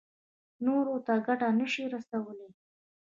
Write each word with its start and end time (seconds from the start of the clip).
نورو 0.65 0.95
ته 1.05 1.13
ګټه 1.27 1.49
نه 1.59 1.67
شي 1.73 1.83
رسولی. 1.93 2.49